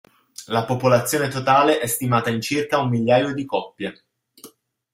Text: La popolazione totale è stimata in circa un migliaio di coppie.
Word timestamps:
La 0.47 0.65
popolazione 0.65 1.27
totale 1.27 1.77
è 1.79 1.85
stimata 1.85 2.31
in 2.31 2.41
circa 2.41 2.79
un 2.79 2.89
migliaio 2.89 3.35
di 3.35 3.45
coppie. 3.45 4.03